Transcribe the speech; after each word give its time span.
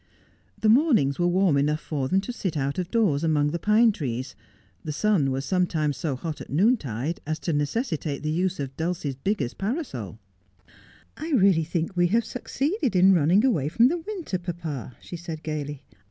The 0.59 0.67
mornings 0.67 1.19
were 1.19 1.27
warm 1.27 1.57
enough 1.57 1.79
for 1.79 2.07
them 2.07 2.21
to 2.21 2.33
sit 2.33 2.57
out 2.57 2.79
of 2.79 2.89
doors 2.89 3.23
among 3.23 3.51
the 3.51 3.59
pine 3.59 3.91
trees; 3.91 4.33
the 4.83 4.91
sun 4.91 5.29
was 5.29 5.45
sometimes 5.45 5.95
so 5.95 6.15
hot 6.15 6.41
at 6.41 6.49
noontide 6.49 7.19
as 7.27 7.37
to 7.41 7.53
necessitate 7.53 8.23
the 8.23 8.31
use 8.31 8.59
of 8.59 8.75
Dulcie's 8.75 9.13
biggest 9.13 9.59
parasoL' 9.59 10.17
I 11.25 11.29
really 11.33 11.63
think 11.63 11.95
we 11.95 12.07
have 12.07 12.25
succeeded 12.25 12.95
in 12.95 13.13
running 13.13 13.45
away 13.45 13.69
from 13.69 13.89
the 13.89 13.99
winter, 13.99 14.39
papa,' 14.39 14.95
she 15.01 15.17
said 15.17 15.43
gaily. 15.43 15.83